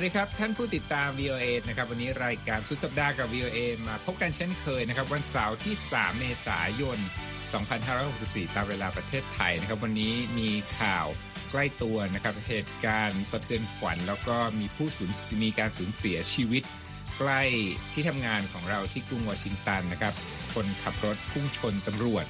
[0.00, 3.58] วัสดีครับท่านผู้ติดตาม VOA นะครับวันนี้รายการสุดสัปดาห์กับ VOA
[3.88, 6.98] มาพบกันเช่นเคยนะครับวันเสาร์ที่ 3 เมษายน
[7.76, 11.06] 2564 ตามเวลาประเทศไทยนะครับวันนี้มีข่าว
[11.50, 15.10] ใกล้ตัวนะครับเหตุการณ์สะเทือนขวัญแล้วก็มีผู้สูญ
[15.44, 16.62] มีการสูญเสียชีวิต
[17.18, 17.42] ใกล้
[17.92, 20.14] ที่ทำงานของเราที่กรุงวอชิงตันนะครับ
[20.54, 22.24] คนขับรถพุ่งชนตำรวจ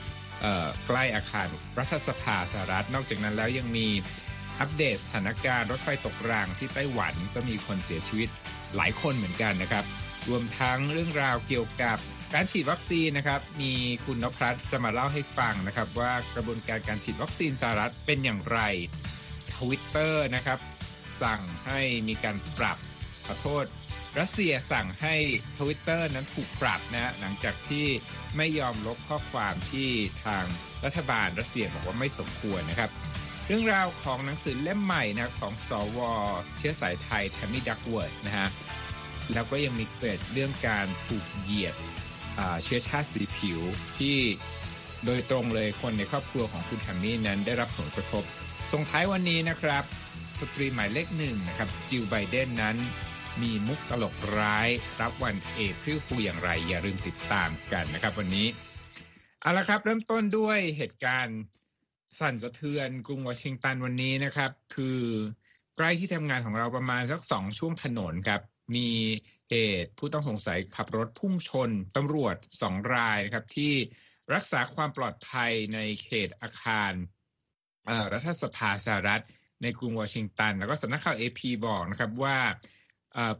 [0.87, 1.47] ใกล้อาคาร
[1.79, 3.89] รัฐสภาสหรัฐนอกจากนั้นแล้วยังมี
[4.61, 8.29] อัปเดตสถานการณ์รถไฟตกรางที่ไต้หวันก็มีคนเสียชีวิต
[8.77, 9.85] หลายคนเหมือนกันนะครับ
[10.29, 11.99] รวมทั้งเรื่องราวเกี่ยวกับ
[12.35, 13.73] การฉีดวัคซีนนะครับ มี
[14.05, 18.61] คุณนพรัตน์จะมาเล่าให้ฟังนะครับ ว่ากระบวนการการฉีดวัคซีนสหรัฐเป็นอย่างไร
[19.55, 20.59] ทวิตเตอร์นะครับ
[21.23, 22.79] สั่งให้มีการปรับ
[23.27, 23.65] ขอโทษ
[24.19, 25.15] รัสเซียสั่งให้
[25.59, 27.87] ทวิตเตอร์นั้นถูกปรับนะหลังจากที่
[28.37, 29.89] ไม่ยอมลบข้อความที่
[30.25, 30.45] ทาง
[30.85, 32.91] รัฐบาลรัสเซียบอกว่าไม่สมควรนะครับ
[33.51, 35.99] เรื่องราวของหนังสือเล่มใหม่นะของสว.
[36.57, 38.49] เชื้อสายไทยแทมมี่ดักเวิร์ดนะฮะ
[39.33, 41.75] แล้วก็ยังมีเกิดเรื่องการถูกเหยียด
[42.65, 43.61] เชื้อชาติสีผิว
[43.99, 44.17] ที่
[45.05, 48.25] โดยตรงเลยคนในครอบครัวของคุณแทมมี่นั้นได้รับผลกระทบ
[48.73, 49.85] ส่งท้ายวันนี้นะครับ
[50.41, 52.77] สตรีหมายเลขหนึ่งนะครับ จิลไบเดนนั้น
[53.43, 54.69] มีมุกตลกร้าย
[55.01, 58.47] รับวัน April Fool อย่างไร อย่าลืมติดตามกันนะครับวันนี้
[59.41, 61.39] เอาละครับเริ่มต้นด้วยเหตุการณ์
[62.19, 65.01] สั่นสะเทือนกรุงวอชิงตันวันนี้นะครับ คือ
[65.77, 68.41] ใกล้ที่ทำงานของเราประมาณสักสองช่วงถนนครับ
[68.77, 68.89] มี
[69.51, 73.73] เหตุผู้ต้องสงสัยขับรถพุ่งชนตำรวจสองรายนะครับ ที่
[74.35, 76.93] รักษาความปลอดภัยในเขตอาคาร
[78.13, 79.23] รัฐสภาสหรัฐ
[79.63, 82.39] ในกรุงวอชิงตัน แล้วก็สำนักข่าวเอพีบอกนะครับว่า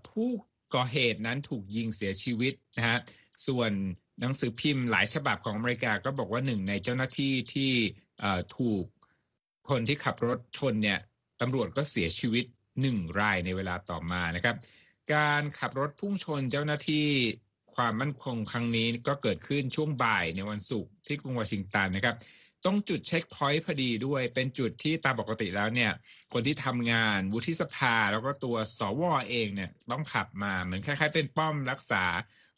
[0.09, 0.29] ผู้
[0.75, 2.99] ก่อเหตุนั้นถูกยิงเสียชีวิตนะฮะ
[3.47, 3.73] ส่วน
[4.21, 7.73] หนังสือพิมพ์หลายฉบับของอเมริกาก็บอกว่าหนึ่งในเจ้าหน้าที่ที่
[8.57, 8.85] ถูก
[9.69, 10.99] คนที่ขับรถชนเนี่ย
[11.41, 12.45] ตำรวจก็เสียชีวิต
[12.81, 14.57] หนึ่งรายในเวลาต่อมานะครับ
[15.15, 17.07] การขับรถพุ่งชนเจ้าหน้าที่
[17.75, 22.17] ความมั่นคงครั้งนี้ก็เกิดขึ้นช่วงบ่ายในวันศุกร์ที่กรุงวอชิงตันนะครับ
[22.67, 25.93] ต้องจุดเช็คพอยต์พอดีด้วย เป็นจุดที่ตามปกติแล้วเนี่ย
[26.33, 32.05] คนที่ทำงานวุฒิสภาแล้วก็ตัวสวอเองเนี่ยต้องขับมาเหมือนคล้ายๆ เป็นป้อมรักษา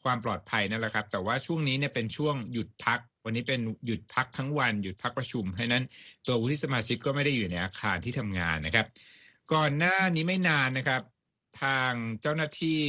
[0.04, 5.84] ความปลอดภัยนั่นแหละครับ แต่ว่าช่วงนี้เนี่ยเป็นช่วงหยุดพัก วันนี้เป็นหยุดพักทั้งวันหยุดพักประชุมเพราะนั้น
[6.26, 8.86] ตัววุฒิสมาชิกก็ไม่ได้อยู่ในอาคารที่ทำงานนะครับ
[9.52, 11.02] ก่อนหน้านี้ไม่นานนะครับ
[11.62, 12.80] ทางเจ้าหน้าที่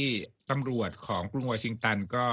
[0.50, 2.26] ตำรวจของกรุงวอชิงตันก็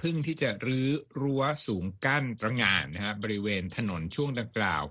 [0.00, 0.88] พึ่งที่จะรื้อ
[1.20, 4.82] รั้วสูงกั้นตระงานนะฮะบริเวณถนนช่วงดังกล่าว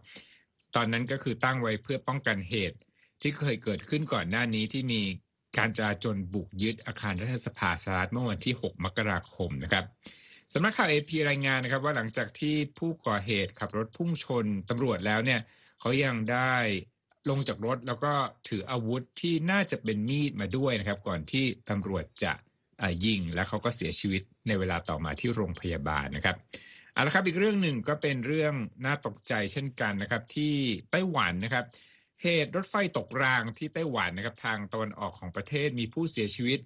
[0.76, 2.78] ตอนนั้นก็คือตั้งไว้เพื่อป้องกันเหตุ
[3.22, 5.02] ที่เคยเกิดขึ้นก่อนหน้านี้ที่มี
[5.58, 9.86] การจราจรบุกยึดอาคารรัฐสภาสหรัฐเมื่อวันที่ 6 มกราคมนะครับ
[10.54, 15.40] สำนักข่าวเอพีรายงานนะครับ ว่าหลังจากที่ผู้ก่อเหตุขับรถพุ่งชนตำรวจแล้วเนี่ย
[15.80, 16.56] เขายังได้
[17.30, 18.14] ลงจากรถแล้วก็
[18.50, 22.34] ถืออาวุธที่น่าจะเป็นมีดมาด้วยนะครับ ก่อนที่ตำรวจจะ
[23.06, 26.36] ยิง แล้วเขาก็เสียชีวิตในเวลาต่อมาที่โรงพยาบาลนะครับ
[26.94, 28.54] เอาละครับอีกเรื่องหนึ่งก็เป็นเรื่อง
[28.86, 30.54] น่าตกใจเช่นกันนะครับ ที่
[30.92, 31.66] ไต้หวันนะครับ
[32.24, 36.60] เหตุรถไฟตกรางที่ไต้หวันนะครับ ทางตะวันออกของประเทศมีผู้เสียชีวิต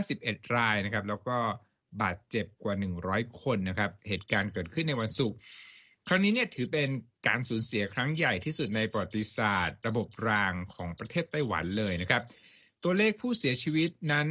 [0.00, 1.36] 51 รายนะครับ แล้วก็
[2.02, 2.74] บาดเจ็บกว่า
[3.08, 5.36] 100 คนนะครับ เหตุการณ์เกิดขึ้นในวันศุกร์
[6.08, 6.88] ครั้งนี้เนี่ยถือเป็น
[7.28, 12.22] การสูญเสียครั้งใหญ่ที่สุดในประวัติศาสตร์ ระบบรางของประเทศไต้หวันเลยนะครับ
[12.84, 14.28] ตัวเลขผู้เสียชีวิตนั้น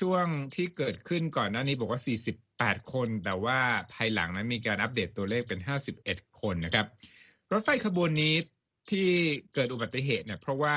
[0.00, 2.00] ช่วงที่เกิดขึ้นก่อนหน้านี้บอกว่า
[2.44, 3.58] 48 คน แต่ว่า
[3.92, 5.60] ภายหลังนั้นมีการอัปเดตตัวเลขเป็น
[6.00, 6.86] 51 คนนะครับ
[7.52, 8.34] รถไฟขบวนนี้
[8.90, 9.08] ที่
[9.54, 10.74] เกิดอุบัติเหตุเนี่ยเพราะว่า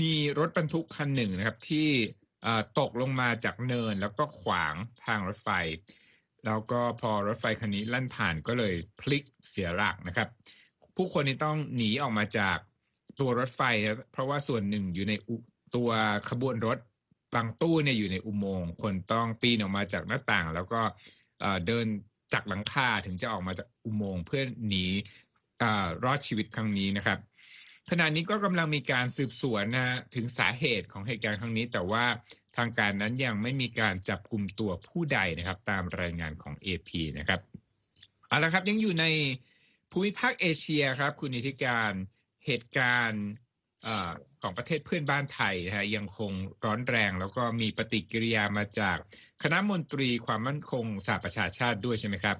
[0.00, 1.88] มีรถบรรทุกคันหนึ่งนะครับที่
[2.78, 4.74] ตกลงมาจากเนินแล้วก็ขวาง
[5.04, 5.50] ทางรถไฟ
[6.46, 10.28] แล้วก็พอรถไฟคันนี้ลั่นผ่านก็เลยพลิกเสียหลักนะครับ
[10.96, 12.58] ผู้คนนี้ต้องหนีออกมาจาก
[13.20, 13.62] ตัวรถไฟ
[14.12, 15.12] เพราะว่าส่วนหนึ่งอยู่ใน
[15.74, 15.90] ตัว
[16.30, 16.78] ขบวนรถ
[17.34, 20.80] บางตู้เนี่ยอยู่ในอุโมงค์คนต้องปีนออกมาจากหน้าต่าง แล้วก็
[21.66, 21.86] เดิน
[22.32, 24.84] จากหลังคาถึงจะออกมาจากอุโมงค์เพื่อหนี
[26.04, 27.18] รอดชีวิตครั้งนี้นะครับ
[27.90, 32.04] ขณะนี้ก็กำลังมีการสืบสวนนะถึงสาเหตุของเหตุการณ์ครั้งนี้ แต่ว่า
[32.56, 37.40] ทางการนั้นยังไม่มีการจับกลุ่มตัวผู้ใดนะครับ ตามรายงานของ AP นะครับ
[38.28, 39.06] เอาละครับยังอยู่ใน
[39.90, 41.92] ภูมิภาคเอเชียครับ คุณนิติการ
[42.46, 43.24] เหตุการณ์
[44.42, 46.32] ของประเทศเพื่อนบ้านไทยนะฮะยังคง
[46.64, 48.96] ร้อนแรง แล้วก็มีปฏิกิริยามาจาก
[49.42, 52.36] คณะมนตรีความมั่นคงสหประชาชาติด้วยใช่ไหมครับ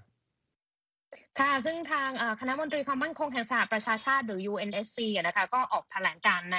[1.39, 2.11] ค่ะ ซึ่งทาง
[2.41, 6.59] คณะมนตรีความมั่นคงแห่งสหประชาชาติหรือ UNSC นะคะ ก็ออกแถลงการใน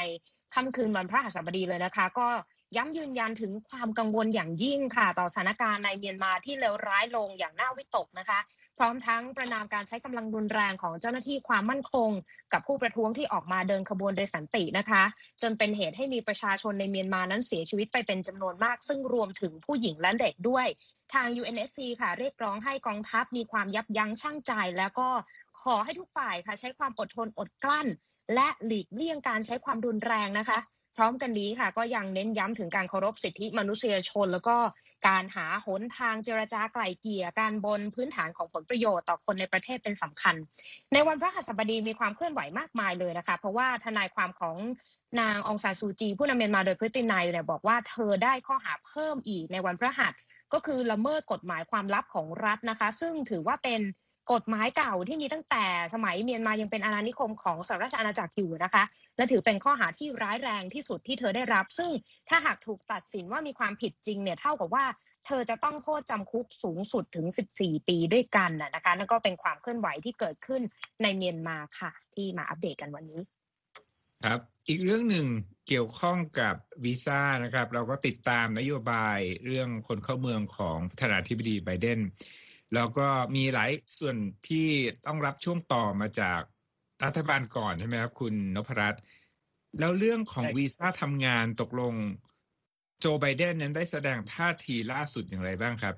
[0.55, 2.27] ค่ำคืนวันพระหัสบดีเลยนะคะ ก็
[2.75, 8.39] ย้ำยืนยันถึงความกังวลอย่างยิ่งค่ะ ต่อสถานการณ์ในเมียนมาที่เลวร้ายลงอย่างน่าวิตกนะคะ
[8.77, 12.09] พร้อมทั้งประนามการใช้กำลังรุนแรงของเจ้าหน้าที่ความมั่นคง
[12.53, 15.03] กับผู้ประท้วงที่ออกมาเดินขบวนโดยสันตินะคะ
[15.41, 20.67] จนเป็นเหตุให้มีประชาชนในเมียนมานั้นเสียชีวิตไปเป็นจำนวนมาก ซึ่งรวมถึงผู้หญิงและเด็กด้วย
[21.13, 25.09] ทาง UNSC ค่ะ เรียกร้องให้กองทัพมีความยับยั้งชั่งใจ แล้วก็
[25.63, 27.87] ขอให้ทุกฝ่ายค่ะ ใช้ความอดทนอดกลั้น
[28.33, 30.59] และหลีกเลี่ยงการใช้ความรุนแรงนะคะ
[30.95, 34.57] พร้อมกันนี้ค่ะ ก็ยังเน้นย้ำถึงการเคารพสิทธิมนุษยชน แล้วก็
[35.07, 40.35] การหาหนทางเจรจาไกล่เกลี่ยการบนพื้นฐานของผลประโยชน์ต่อคนในประเทศเป็นสำคัญ
[40.93, 44.55] ในวันพระหัสบดีมีความเคลื่อนไหวมากมายเลยนะคะ เพราะว่าทนายความของ
[45.19, 50.13] นางองซานซูจี ผู้นำเมียนมาโดยพฤตินัยเนี่ยบอกว่าเธอได้ข้อหาเพิ่มอีกในวันพระหัส
[50.53, 53.81] ก็คือละเมิดกฎหมายความลับของรัฐนะคะ ซึ่งถือว่าเป็น
[54.33, 58.83] กฎหมายเก่าที่มีตั้งแต่สมัยเมียนมายังเป็นอาณานิคมของสหราชอาณาจักรอยู่นะคะ
[59.17, 61.91] และถือเป็นข้อหาที่ร้ายแรงที่สุดที่เธอได้รับ ซึ่ง
[62.29, 64.85] ถ้าหากถูกตัดสินว่ามีความผิดจริงเนี่ยเท่ากับว่า
[65.25, 67.25] เธอจะต้องโทษจำคุกสูงสุดถึง
[67.57, 70.61] 14 ปีด้วยกันนะคะนั่นก็เป็นความเคลื่อนไหวที่เกิดขึ้น
[71.01, 73.21] ในเมียนมาค่ะ ที่มาอัปเดตกันวันนี้
[74.25, 75.27] ครับอีกเรื่องหนึ่ง
[75.67, 81.99] เกี่ยวข้องกับวีซ่านะครับ เราก็ติดตามนโยบายเรื่องคนเข้าเมืองของประธานาธิบดีไบเดน
[82.73, 84.17] แล้วก็มีหลายส่วน
[84.47, 84.67] ที่
[85.05, 86.41] ต้องรับช่วงต่อมาจาก
[87.03, 89.01] รัฐบาลก่อนใช่ไหมครับ คุณนพรัตน์
[89.79, 91.93] แล้วเรื่องของวีซ่าทำงานตกลง
[92.99, 95.95] โจไบเดนนั้นได้แสดงท่าทีล่าสุดอย่างไรบ้างครับ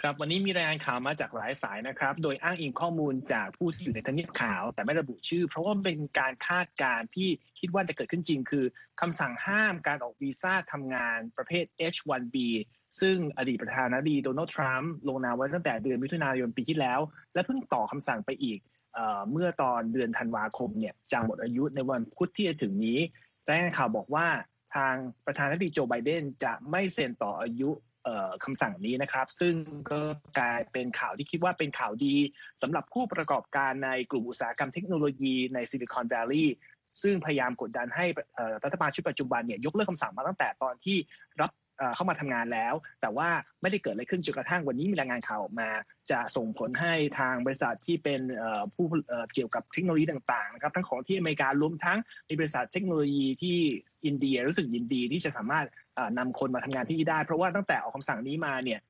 [0.00, 7.28] ครับวันนี้มีรายงานข่าวมาจากหลายสายนะครับ โดยอ้างอิงข้อมูลจากผู้ที่อยู่ในทำเนียบขาว แต่ไม่ระบุชื่อ เพราะว่าเป็นการคาดการณ์ที่
[7.60, 8.64] คิดว่าจะเกิดขึ้นจริง คือ
[9.00, 12.36] คำสั่งห้ามการออกวีซ่าทำงานประเภท H1B
[13.00, 17.00] ซึ่งอดีตประธานาธิบดีโดนัลด์ทรัมป์ลงนามไว้ตั้งแต่เดือนมิถุนายนปีที่แล้ว
[17.34, 18.58] และเพิ่งต่อคำสั่งไปอีก
[19.30, 22.98] เมื่อตอนเดือนธันวาคมเนี่ยจะหมดอายุในวันพุธที่จะถึงนี้
[23.48, 24.26] รายงานข่าวบอกว่า
[24.76, 24.94] ทาง
[25.26, 27.70] ประธานาธิบดีโจไบเดนจะไม่เซ็นต่ออายุ
[28.44, 29.54] คำสั่งนี้นะครับ ซึ่ง
[29.90, 30.00] ก็
[30.38, 32.14] กลายเป็นข่าวที่คิดว่าเป็นข่าวดี
[32.62, 36.54] สำหรับผู้ประกอบการในกลุ่มอุตสาหกรรมเทคโนโลยีในซิลิคอนแวลลีย์
[37.02, 38.06] ซึ่งพยายามกดดันให้
[38.64, 40.96] รัฐบาลชุดปัจจุบันเนี่ยยกเลิกคำสั่งมาตั้งแต่ตอนที่
[41.40, 41.50] รับ
[41.94, 43.28] เข้ามาทำงานแล้ว แต่ว่า
[43.62, 45.68] ไม่ได้เกิดอะไรขึ้นจนกระทั่งวันนี้มีรายงานข่าวออกมา
[46.10, 48.20] จะส่งผลให้ทางบริษัทที่เป็น
[48.74, 48.86] ผู้
[49.32, 51.98] เกี่ยวกับเทคโนโลยีต่างๆนะครับทั้งของที่อเมริการวมทั้ง
[52.28, 53.56] มีบริษัทเทคโนโลยีที่
[54.06, 55.66] อินเดียรู้สึกยินดีที่จะสามารถ
[56.18, 58.80] นำคนมาทำงานที่นี่ได้ เพราะว่าตั้งแต่ออกคำสั่งนี้มาเนี่ย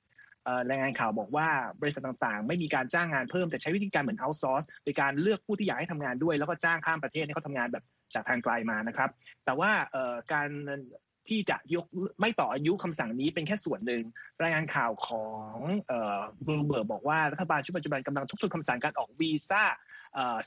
[0.69, 1.49] รายงานข่าวบอกว่า
[1.83, 7.85] บริษัทต่างๆ ไม่มีการจ้างงานเพิ่มแต่ใช้วิธีการเหมือน outsource ในการเลือกผู้ที่อยากให้ทำงานด้วย แล้วก็จ้างข้ามประเทศให้เขาทำงานแบบ
[8.15, 9.11] จากทางไกลมานะครับ
[9.45, 9.71] แต่ว่า
[10.33, 10.49] การ
[11.29, 11.87] ที่จะยก
[12.21, 14.03] ไม่ต่ออายุคำสั่งนี้เป็นแค่ส่วนหนึ่ง
[14.43, 15.57] รายงานข่าวของ
[16.47, 19.63] บลูมเบิร์กบอกว่ารัฐบาลชุดปัจจุบันกำลังทบทวนคำสั่งการออกวีซ่า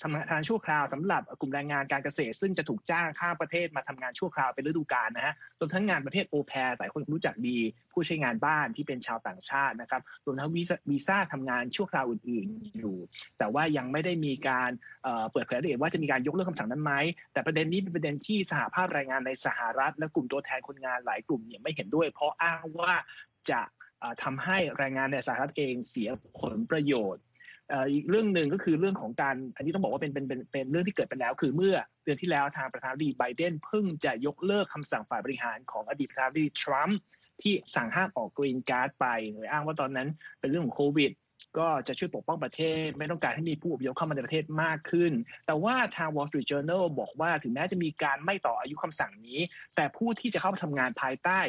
[0.02, 7.58] สำหรับงานชั่วคราวสำหรับกลุ่มแรงงานการเกษตร ซึ่งจะถูกจ้างข้ามประเทศมาทำงานชั่วคราวเป็นฤดูกาลนะฮะรวมทั้งงานประเทศโอเปร่หลายคนรู้จักดี
[7.94, 10.50] ผู้ใช้งานบ้านที่เป็นชาวต่างชาตินะครับรวมทั้ง
[10.90, 12.96] วีซ่าทำงานชั่วคราวอื่น ๆ อยู่
[13.38, 14.72] แต่ว่ายังไม่ได้มีการ
[15.32, 16.94] เปิดเผยรายละเอียดว่าจะมีการยกเลิกคำสั่งนั้นไหม
[17.34, 22.94] แต่ประเด็นนี้เป็นประเด็นที่สหภาพแรงงานในสหรัฐ และกลุ่มตัวแทนคนงานหลายกลุ่มเนี่ยไม่เห็นด้วย เพราะอ้างว่า
[23.52, 23.62] จะ
[24.24, 26.10] ทำให้แรงงานในสหรัฐเองเสีย
[26.40, 27.24] ผลประโยชน์
[27.92, 37.00] อีกเรื่องหนึ่งก็คือเรื่องของการ อันนี้ต้องบอกว่าเป็นเป็นเป็นเป็นเรื่องที่เกิดไปแล้ว คือเมื่อเดือนที่แล้วทางประธานาธิบดีไบเดนเพิ่งจะยกเลิกคำสั่งฝ่ายบริหารของอดีตประธานาธิบดีทรัมป์
[37.42, 40.08] ที่สั่งห้ามออกกรีนการ์ดไปโดยอ้างว่าตอนนั้น
[40.40, 41.12] เป็นเรื่องของโควิด
[41.58, 45.12] ก็จะช่วยปกป้องประเทศ ไม่ต้องการให้มีผู้อพยพเข้ามาในประเทศมากขึ้น
[45.46, 49.40] แต่ว่าทาง Wall Street Journal บอกว่าถึงแม้จะมีการไม่ต่ออายุคำสั่งนี้
[49.76, 51.40] แต่ผู้ที่จะเข้ามาทำงานภายใต้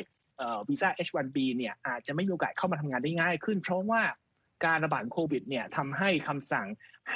[0.69, 4.03] วีซ่า H1B เนี่ยอาจจะไม่มีโอกาสเข้ามาทำงานได้ง่ายขึ้น เพราะว่า
[4.65, 6.67] การระบาดโควิดเนี่ยทำให้คำสั่ง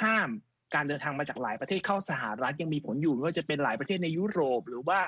[0.01, 0.29] ห้าม
[0.73, 4.99] การเดินทางมาจากหลายประเทศเข้าสหรัฐยังมีผลอยู่ไม่ว่าจะเป็นหลายประเทศในยุโรป หรือว่า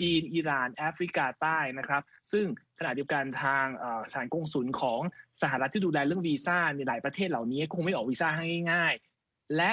[0.00, 2.02] จีน อิหร่าน แอฟริกาใต้นะครับ
[2.32, 2.46] ซึ่ง
[2.78, 3.66] ขณะเดียวกันทาง
[4.10, 5.00] สถานกงสุลของ
[5.42, 9.72] สหรัฐที่ดูแลเรื่องวีซ่าในหลายประเทศเหล่านี้คงไม่ออกวีซ่าให้ง่าย ๆ และ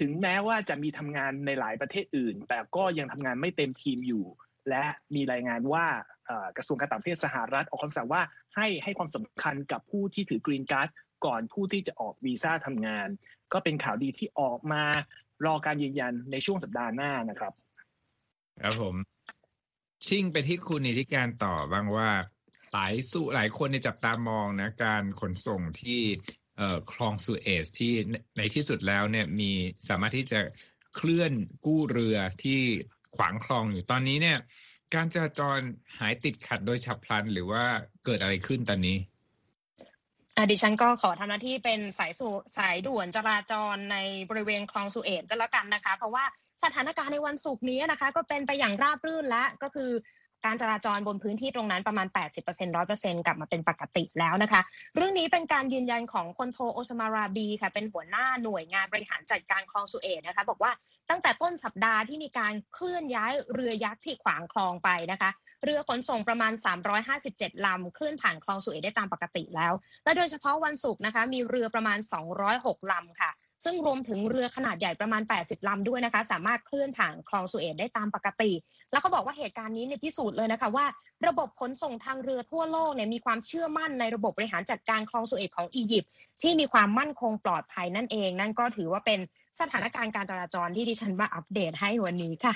[0.00, 4.24] ถึงแม้ว่าจะมีทำงานในหลายประเทศอื่น แต่ก็ยังทำงานไม่เต็มทีมอยู่
[4.68, 5.86] และมีรายงานว่า
[6.56, 8.22] กระทรวงการต่างประเทศสหรัฐออกคำสั่งว่า
[8.56, 10.88] ให้ให้ความสำคัญกับผู้ที่ถือกรีนการ์ด
[11.24, 13.08] ก่อนผู้ที่จะออกวีซ่าทำงาน
[13.52, 14.84] ก็เป็นข่าวดีที่ออกมา
[15.46, 17.52] รอการยืนยันในช่วงสัปดาห์หน้านะครับ
[18.62, 18.96] ครับผม
[20.06, 22.10] ชิ่งไปที่คุณนิติการต่อบ้างว่า
[22.72, 26.00] หลายสุหลายคนในจับตามองนะ การขนส่งที่
[26.56, 27.92] เอ่อคลองสุเอซที่
[28.36, 29.50] ในที่สุดแล้วเนี่ยมี
[29.88, 30.40] สามารถที่จะ
[30.94, 31.32] เคลื่อน
[31.64, 32.60] กู้เรือที่
[33.16, 34.38] ขวางคลองอยู่ตอนนี้เนี่ย
[34.94, 35.58] การจราจร
[35.98, 37.64] หายติดขัดโดยฉับพลันหรือว่า
[38.04, 38.96] เกิดอะไรขึ้นตอนนี้
[40.50, 43.96] ดิฉันก็ขอทำหน้าที่เป็นสายสู่สายด่วนจราจรใน
[44.30, 46.24] บริเวณคลองสุเอตก็แล้วกันนะคะ เพราะว่า
[46.64, 49.90] สถานการณ์ในวันศุกร์นี้นะคะ ก็เป็นไปอย่างราบรื่นและก็คือ
[50.44, 54.60] การจราจรบนพื้นที่ตรงนั้นประมาณ 80% 100%กลับมาเป็นปกติแล้วนะคะ
[54.96, 60.72] เรื่องนี้เป็นการยืนยันของพลโทโอซมาราบีค่ะ เป็นหัวหน้าหน่วยงานบริหารจัดการคลองสุเอตนะคะ บอกว่า
[61.10, 65.30] ตั้งแต่ต้นสัปดาห์ที่มีการเคลื่อนย้ายเรือยักษ์ที่ขวางคลองไปนะคะ
[65.64, 66.52] เรือขนส่งประมาณ
[67.08, 69.72] 357 ลำเคลื่อนผ่านคลองสุเอตได้ตามปกติแล้ว
[70.04, 71.98] และโดยเฉพาะวันศุกร์นะคะมีเรือประมาณ
[72.44, 73.32] 206 ลำค่ะ
[73.64, 78.52] ซึ่งรวมถึงเรือขนาดใหญ่ประมาณ 80 ลำด้วยนะคะ สามารถเคลื่อนผ่านคลองสุเอตได้ตามปกติ
[78.90, 80.86] แล้วเขาบอกว่าเหตุการณ์นี้เนี่ยพิสูจน์เลยนะคะว่า
[81.26, 86.12] ระบบขนส่งทางเรือทั่วโลกเนี่ยมีความเชื่อมั่นในระบบบริหารจัดการคลองสุเอตของอียิปต์
[86.42, 89.20] ที่มีความมั่นคงปลอดภัยนั่นเอง นั่นก็ถือว่าเป็น
[89.60, 92.54] สถานการณ์การจราจรที่ดิฉันมาอัปเดตให้วันนี้ค่ะ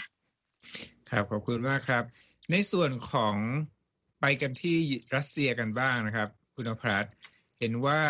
[1.11, 2.04] ครับขอบคุณมากครับ
[2.50, 3.37] ในส่วนของ
[4.20, 4.76] ไปกันที่
[5.16, 7.07] รัสเซียกันบ้างนะครับ คุณนพรัตน์
[7.58, 8.00] เห็นว่า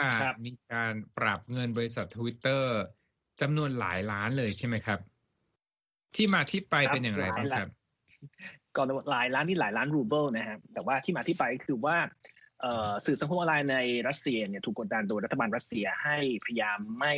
[0.47, 2.79] มีการปรับเงินบริษัททวิตเตอร์
[3.41, 4.99] จำนวนหลายล้านเลยใช่ไหมครับ
[6.15, 7.69] ที่มาที่ไปเป็นอย่างไรบ้างครับ
[8.77, 11.97] ก่อนหลายล้านที่หลายล้านรูเบิลนะครับแต่ว่าที่มาที่ไปคือว่า
[13.07, 17.15] สื่อสังคมออนไลน์ในรัสเซียเนี่ยถูกกดดันโดยรัฐบาลรัสเซียให้พยายามไม่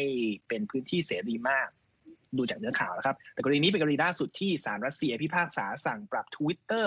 [0.49, 1.69] เป็นพื้นที่เสรีมาก
[2.39, 6.87] ดูจากเนื้อข่าวนะครับ แต่กรณีนี้เป็นกรณีล่าสุดที่ศาลรัสเซียพิพากษาสั่งปรับ Twitter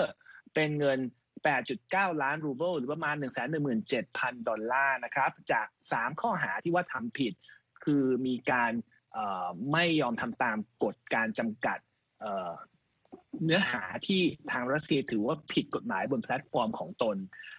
[0.54, 0.98] เป็นเงิน
[1.60, 3.16] 8.9 ล้านรูเบิลหรือประมาณ
[3.80, 7.32] 117,000 ดอลลาร์นะครับ จาก 3 ข้อหาที่ว่าทำผิด
[7.84, 8.72] คือมีการ
[9.72, 11.78] ไม่ยอมทำตามกฎการจำกัด
[13.44, 14.20] เนื้อหาที่
[14.52, 17.16] ทางรัสเซียถือว่าผิดกฎหมายบนแพลตฟอร์มของตน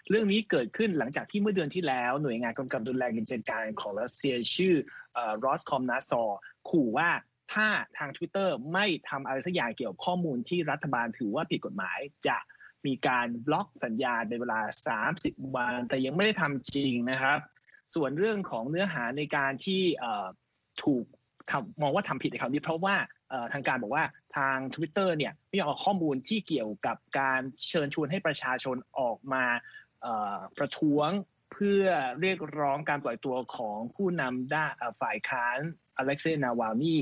[0.10, 4.74] เรื่องนี้เกิดขึ้นหลังจากที่เมื่อเดือนที่แล้ว หน่วยงานกำกับดูแลกิจการของรัสเซียชื่อ
[5.46, 6.24] รอสคอมนาซอ
[6.70, 7.10] ขู่ว่า
[7.54, 12.38] ถ้าทาง Twitter ไม่ทำอะไรสักอย่างเกี่ยวกับข้อมูลที่รัฐบาลถือว่าผิดกฎหมายจะ
[12.86, 14.60] มีการบล็อกสัญญาในเวลา
[15.08, 17.40] 30 วัน แต่ยังไม่ได้ทำจริงนะครับ
[17.96, 19.82] ส่วนเรื่องของเนื้อหาในการที่
[20.84, 21.06] ถูก
[21.82, 22.96] มองว่าทำผิดในคราวนี้เพราะว่า
[23.54, 24.06] ทางการบอกว่า
[24.38, 29.46] ทาง Twitter เนี่ยไม่ยอมเอาข้อมูลที่เกี่ยวกับการเชิญชวนให้ประชาชนออกมา
[30.58, 31.10] ประท้วง
[31.52, 31.84] เพื่อ
[32.20, 35.58] เรียกร้องการปล่อยตัวของผู้นำด้านฝ่ายค้าน
[35.98, 36.98] อเล็กเซย์นาวานี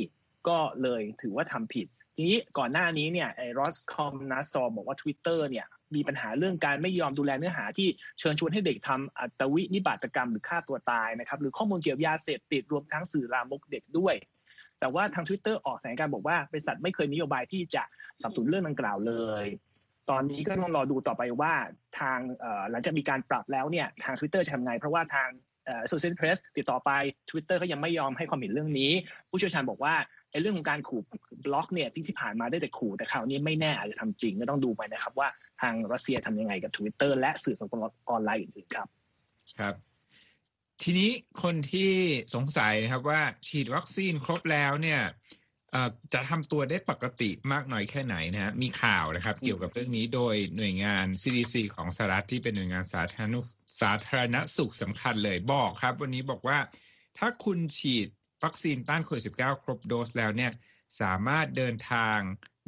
[0.50, 7.88] ก็เลยถือว่าทำผิด ทีนี้ก่อนหน้านี้เนี่ยไอ้รอสคอมนัสซอบอกว่า Twitter เนี่ยมีปัญหาเรื่องการไม่ยอมดูแลเนื้อหาที่
[8.20, 14.16] เชิญชวนให้เด็กทำอัตวินิบาตกรรมหรือฆ่าตัวตายนะครับหรือข้อมูลเกี่ยวกับยาเสพติดรวมทั้งสื่อลามกเด็กด้วย
[14.80, 17.84] แต่ว่าทาง Twitter ออกแถลงการบอกว่าบริษัทไม่เคยนโยบายที่จะ
[18.22, 19.14] สับสนเรื่องดังกล่าวเล
[19.44, 19.46] ย
[20.10, 21.54] ตอนนี้ก็ต้องรอดูต่อไปว่า
[22.00, 22.20] ทาง
[22.72, 25.30] หลังจากมีการปรับแล้วเนี่ยทาง Twitter จะทำไงเพราะว่าทาง
[25.88, 26.92] โซเชียลเพรสติดต่อไป
[27.30, 28.92] Twitter ก็ยังไม่ยอมให้ความเห็นเรื่องนี้
[29.30, 29.96] ผู้เชี่ยวชาญบอกว่า
[30.42, 31.02] เรื่องของการขู่
[31.46, 35.28] บล็อกเนี่ยที่ที่ผ่านมาได้แต่ขู่แต่คราวนี้ไม่แน่อาจจะทำจริงก็ต้องดูไปนะครับ ว่า
[35.62, 37.80] ทางรัสเซียทำยังไงกับ Twitter และสื่อสังคม
[38.10, 38.88] ออนไลน์อื่นๆครับ
[39.60, 39.76] ครับ
[40.82, 41.12] ทีนี้
[41.44, 41.92] คนที่
[42.36, 45.02] สงสัยนะครับว่าฉีดวัคซีนครบแล้วเนี่ย
[46.14, 53.36] จะทำตัวได้ปกติมากน้อยแค่ไหนนะฮะมีข่าวนะครับ เกี่ยวกับเรื่องนี้โดยหน่วยงาน CDC ของสหรัฐที่เป็นหน่วยงานสาธารณ
[53.82, 56.58] สาธารณสุขสำคัญเลยบอกครับ วันนี้บอกว่า
[57.18, 58.08] ถ้าคุณฉีด
[58.44, 60.52] วัคซีนต้านโควิด -19 ครบโดสแล้วเนี่ย
[61.02, 62.18] สามารถเดินทาง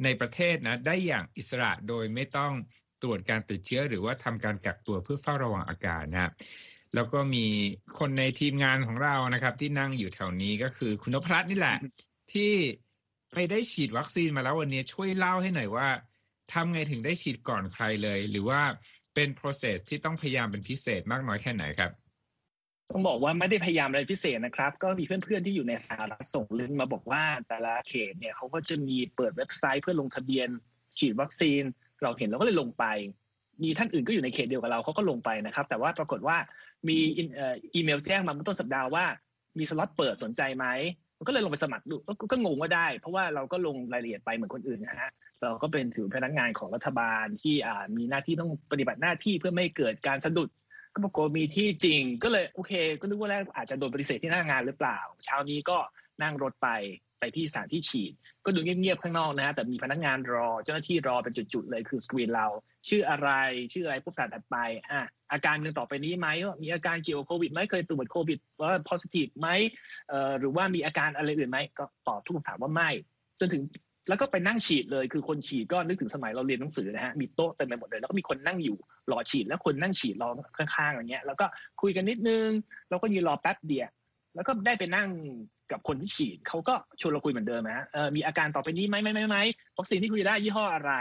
[0.04, 2.52] ในประเทศนะได้อย่างอิสระโดยไม่ต้อง
[3.02, 6.32] ตรวจการติดเชื้อ หรือว่าทำการกักตัวเพื่อเฝ้าระวังอาการนะ
[6.94, 7.46] แล้วก็มี
[7.98, 11.76] คนในทีมงานของเรานะครับ ที่นั่งอยู่แถวนี้ก็คือคุณนพรัตน์นี่แหละ
[12.32, 12.52] ที่
[13.32, 15.88] ไปได้ฉีดวัคซีนมาแล้ววันนี้ช่วยเล่าให้หน่อยว่า
[16.52, 18.60] ทำไงถึงได้ฉีดก่อนใครเลย หรือว่า
[19.14, 21.90] เป็น process ที่ต้องพยายามเป็นพิเศษมากน้อยแค่ไหนครับ
[22.90, 30.48] ต้องบอกว่าไม่ได้พยายามอะไรพิเศษนะครับ ก็มีเพื่อนๆที่อยู่ในสหรัฐส่งลิงก์มาบอกว่าแต่ละเขตเนี่ยเขาก็จะมีเปิดเว็บไซต์เพื่อลงทะเบียน
[30.98, 31.62] ฉีดวัคซีน
[32.02, 32.84] เราเห็นเราก็เลยลงไป
[33.62, 36.36] มีท่านอื่นก็อยู่ในเขตเดียวกับเราเขาก็ลงไปนะครับ แต่ว่าปรากฏว่า
[36.88, 36.96] มี
[37.74, 39.04] อีเมลแจ้งมาเมื่อต้นสัปดาห์ว่า
[39.58, 40.66] มีสล็อตเปิดสนใจไหม
[41.26, 41.96] ก็เลยลงไปสมัครดู
[42.32, 45.10] ก็งงว่าได้ เพราะว่าเราก็ลงรายละเอียดไปเหมือนคนอื่นนะฮะ
[45.42, 47.54] เราก็เป็นถือพนักงานของรัฐบาลที่
[47.96, 50.48] มีหน้าที่ต้องปฏิบัติหน้าที่เพื่อไม่เกิดการสะดุด
[50.94, 55.78] ก็ปรากฏมีที่จริงก็เลยโอเค ก็นึกว่าแรกอาจจะโดนปฏิเสธที่หน้างานหรือเปล่า เช้านี้ก็
[56.22, 56.68] นั่งรถไป
[57.20, 58.12] ไปที่สถานที่ฉีด
[58.44, 62.46] ก็ดูเงียบๆข้างนอกนะฮะแต่มีพนักงานรอ เจ้าหน้าที่รอเป็นจุดๆเลยคือสกรีนเรา
[62.88, 63.30] ชื่ออะไร
[63.72, 64.56] ชื่ออะไรปุ๊บถัดไป
[64.90, 66.28] อะอาการหนึ่งต่อไปนี้ไหม
[66.62, 69.48] มีอาการเกี่ยวกับโควิดไหมเคยตรวจโควิดว่า positive ไหม
[70.08, 72.90] เอ่อหรือว่ามีอาการอะไรอื่นไหมก็ตอบทุกคำถามว่าไม่
[73.40, 73.62] จนถึง
[74.08, 78.76] แล้วก็ไปนั่งฉีดเลย คือคนฉีดก็นึกถึงสมัยเราเรียนหนังสือนะฮะมีโต๊ะเต็มไปหมดเลย แล้วก็มีคนนั่งอยู่
[79.12, 81.46] รอฉีดแล้วคนนั่งฉีดรอข้างๆอย่างเงี้ย แล้วก็
[81.82, 82.48] คุยกันนิดนึง
[82.90, 83.88] เราก็ยืนรอแป๊บเดียว
[84.34, 85.08] แล้วก็ได้ไปนั่ง
[85.72, 89.42] กับคนที่ฉีดเขาก็ชวนเราคุยเหมือนเดิมนะเออมีอาการต่อไปนี้ไหมไม่ไม่ไม่
[89.78, 90.92] วัคซีนที่คุณได้ยี่ห้ออะไร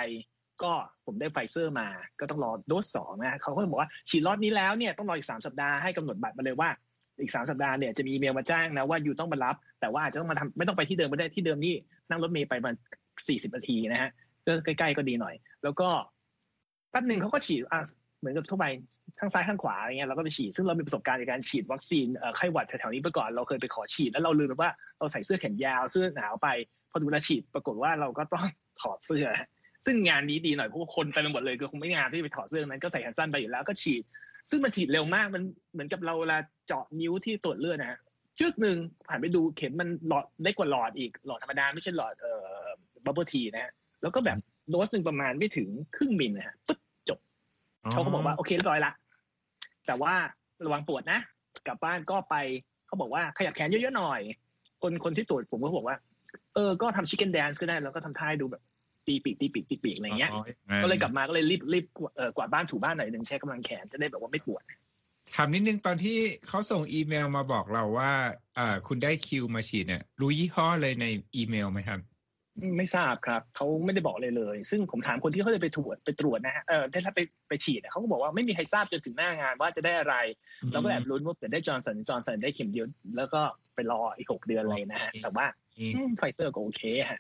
[0.63, 0.71] ก็
[1.05, 1.87] ผมได้ไฟเซอร์มา
[2.19, 6.69] ก็ต้องรอโดสสองนะเขาก็บอกว่าฉีดล็อตนี้แล้วเนี่ยต้องรออีกสามสัปดาห์ให้กำหนดบัตรมาเลยว่า
[7.21, 11.75] อีกสามสัปดาห์เนี่ยจะมีอีเมลมาแจ้งนะว่า you ต้องมารับ แต่ว่าอาจจะต้องมาทำไม่ต้องไปที่เดิมไม่ได้ที่เดิมนี่
[12.09, 12.75] นั่งรถเมล์ไปประมาณ
[13.27, 14.09] สี่สิบนาทีนะฮะ
[14.45, 15.89] ก็ใกล้ๆก็ดีหน่อย แล้วก็
[16.91, 17.81] แป๊บหนึ่งเขาก็ฉีดอะ
[18.19, 18.65] เหมือนกับทั่วไป
[19.19, 26.48] ข้างซ้ายข้างขวาอะไรเงี้ยเราก็ไปฉีดซึ่งเรามีประสบการณ์ในการฉีดวัคซีนไข้หวัดแถวๆนี้ไปก่อนเราเคยไปขอฉีดแล้วเราลืมไปว่าเราใส่เสื้อแขนยาวเสื้อหนาวไป
[26.91, 28.46] พอดูแลฉีดปรากฏว่าเราก็ต้อง
[28.81, 29.25] ถอดเสื้อ
[29.86, 34.03] ซึ่งงานนี้ดีหน่อยเพราะว่าคนไปหมดเลยก็คงไม่งานที่ไปถอดเสื้อนั้นก็ใส่แขนสั้นไปอยู่แล้วก็ฉีด
[34.50, 35.43] ซึ่งมันฉีดเร็วมากมัน
[35.74, 38.00] เหมือนกับเราเวลาเจาะนิ้วที่ตรวจเลือดนะฮะ
[38.39, 38.77] จึ๊กหนึ่ง
[39.08, 42.65] ผ่านไปดูเข็มมันหลอดเล็กกว่าหลอดอีกหลอดธรรมดาไม่ใช่หลอดเอ่อ
[43.05, 44.38] บับเบิลทีนะฮะแล้วก็แบบ
[44.69, 47.19] โดสหนึ่งประมาณไม่ถึงครึ่งมิลนะฮะปึ๊บจบ
[47.91, 48.91] เขาก็บอกว่าโอเคเรียบร้อยละ
[49.88, 50.13] แต่ว่า
[50.65, 51.19] ระวังปวดนะ
[51.67, 52.35] กลับบ้านก็ไป
[52.88, 54.21] เขาบอกว่าขยับแขนเยอะๆหน่อย
[54.81, 55.97] คนคนที่ตรวจผมก็บอกว่า
[56.55, 58.63] เออก็ทำชิคเก้นแดนซ์ก็ได้แล้วก็ทำท่าดูแบบ
[59.07, 60.31] ตีปีกตีปีกตีปีกอะไรเงี้ย
[60.83, 61.85] ก็เลยกลับมาก็เลยรีบรีบ
[62.35, 64.63] กวาดบ้านถูบ้านหน่อยหนึ่งใช้กำลังแขนจะได้แบบว่าไม่ปวด
[65.35, 68.11] ถามนิดนึงตอนที่เขาส่งอีเมลมาบอกเราว่า
[68.57, 71.99] อ่าคุณได้คิวมาฉีดเนี่ยรู้ยี่ห้อเลยในอีเมลไหมครับ
[72.77, 80.15] ไม่ทราบครับเขาไม่ได้บอกเลยเลย ซึ่งผมถามคนที่เขาจะไปตรวจไปตรวจนะฮะเออถ้าไปไปฉีดเขาก็บอกว่าไม่มีใครทราบจนถึงหน้างานว่าจะได้อะไร
[80.71, 82.85] เราก็แอบลุ้นว่าเกิดได้จอร์นสันจอห์นสันได้เข็มเดียว
[83.17, 83.41] แล้วก็
[83.75, 85.45] ไปรออีกหกเดือนเลยนะฮะแต่ว่า
[86.17, 87.19] ไฟเซอร์ก็โอเคฮะ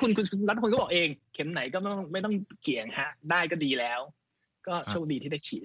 [0.00, 4.00] คุณคุณรัตพลก็บอกเอง เข็มไหนก็ไม่ต้องไม่ต้องเกี่ยงฮะ ได้ก็ดีแล้ว
[4.66, 5.62] ก็โชคดีที่ได้ฉีด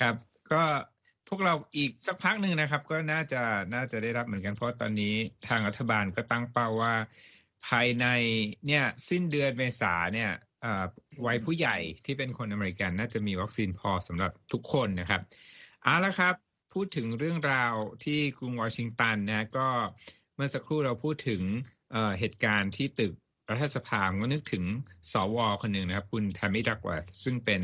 [0.00, 0.14] ครับ
[0.52, 0.62] ก็
[1.28, 3.42] พวกเราอีกสักพักหนึ่งนะครับ ก็น่าจะ
[3.74, 5.14] น่าจะได้รับเหมือนกันเพราะตอนนี้
[5.48, 6.94] ทางรัฐบาลก็ตั้งเป้าว่า
[7.68, 8.06] ภายใน
[8.66, 10.30] เนี่ยสิ้นเดือนเมษาเนี่ย
[11.26, 15.22] วัยผู้ใหญ่ที่เป็นคนอเมริกันน่าจะมีวัคซีนพอสำหรับทุกคนนะครับ
[15.82, 16.34] เอาละครับ
[16.74, 19.68] พูดถึงเรื่องราวที่กรุงวอชิงตันนะก็
[20.34, 21.42] เมื่อสักครู่เราพูดถึง
[22.18, 23.12] เหตุการณ์ที่ตึก
[23.50, 24.64] รัฐสภาก็นึกถึง
[25.12, 27.60] สวคนหนึ่งนะครับ คุณทามิดักวัตซึ่งเป็น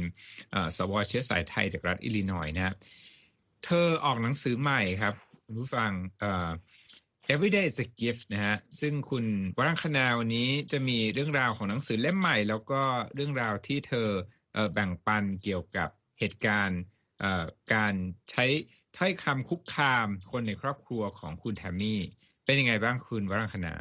[0.77, 2.75] สวเชื้อสายไทยจากรัฐอิลลินอยนะ
[3.65, 5.91] เธอออกหนังสือใหม่ครับคุณผู้ฟัง
[7.31, 9.25] Everyday is a gift นะฮะ ซึ่งคุณ
[9.59, 12.83] วรังคณาวันนี้จะมีเรื่องราวของหนังสือเล่มใหม่ แล้วก็
[13.15, 14.09] เรื่องราวที่เธอ
[14.73, 15.89] แบ่งปันเกี่ยวกับ
[16.19, 16.81] เหตุการณ์
[17.75, 17.95] การ
[18.31, 18.45] ใช้
[18.97, 22.01] ถ้อยคำคุกคามคนในครอบครัวของคุณแทมมี่
[22.45, 23.75] เป็นยังไงบ้างคุณวรังคณา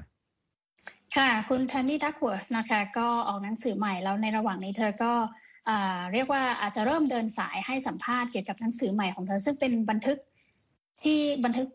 [1.15, 5.13] ค่ะ คุณแทนนี่ดักเวิร์สนะคะ ก็ออกหนังสือใหม่แล้วในระหว่างนี้เธอก็
[6.13, 10.17] เรียกว่าอาจจะเริ่มเดินสายให้สัมภาษณ์เกี่ยวกับหนังสือใหม่ของเธอ ซึ่งเป็นบันทึก
[11.01, 11.67] ที่บันทึก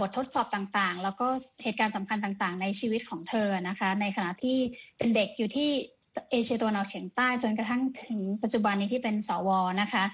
[0.00, 1.26] บททดสอบต่างๆ แล้วก็
[1.62, 4.58] เหตุการณ์สำคัญต่างๆ ในชีวิตของเธอนะคะ ในขณะที่
[4.98, 5.70] เป็นเด็กอยู่ที่
[6.30, 9.48] เอเชียตะวันออกเฉียงใต้จนกระทั่งถึงปัจจุบันนี้ที่เป็นสว
[9.82, 10.04] นะคะ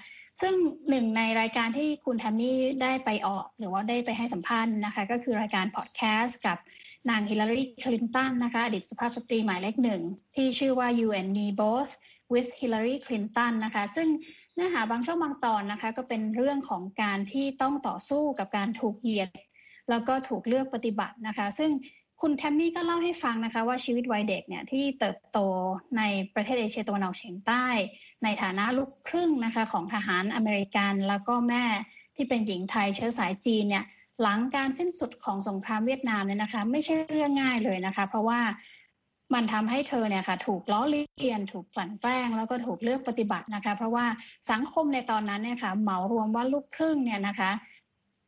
[0.41, 0.55] ซึ่ง
[0.89, 6.57] หนึ่งในรายการที่คุณแทมมี่ได้ไปออก หรือว่าได้ไปให้สัมภาษณ์นะคะ ก็คือรายการพอดแคสต์กับ
[7.09, 10.01] นางฮิลลารีคลินตันนะคะอดีตสุภาพสตรีหมายเลขหนึ่ง
[10.35, 11.91] ที่ชื่อว่า You and Me Both
[12.33, 14.07] with Hillary Clinton นะคะ ซึ่ง
[14.53, 19.29] เนื้อหาบางช่วงบางตอนนะคะ ก็เป็นเรื่องของการที่ต้องต่อสู้กับการถูกเหยียด
[19.89, 21.71] แล้วก็ถูกเลือกปฏิบัตินะคะ ซึ่ง
[22.21, 25.39] คุณแทมมี่ก็เล่าให้ฟังนะคะว่าชีวิตวัยเด็กเนี่ยที่เติบโต
[25.97, 26.01] ใน
[26.35, 27.65] ประเทศเอเชียตะวันออกเฉียงใต้
[28.23, 31.65] ในฐานะลูกครึ่งนะคะของทหารอเมริกันแล้วก็แม่
[32.15, 33.85] ที่เป็นหญิงไทยเชื้อสายจีนเนี่ย
[34.21, 38.39] หลังการสิ้นสุดของสงครามเวียดนามเนี่ยนะคะ ไม่ใช่เรื่องง่ายเลยนะคะ เพราะว่า
[39.33, 44.05] มันทำให้เธอเนี่ยค่ะถูกล้อเลียน ถูกกลั่นแกล้ง แล้วก็ถูกเลือกปฏิบัตินะคะ เพราะว่า
[44.51, 47.51] สังคมในตอนนั้นเนี่ยค่ะเหมารวมว่าลูกครึ่งเนี่ยนะคะ